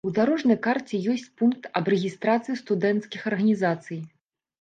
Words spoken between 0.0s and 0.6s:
У дарожнай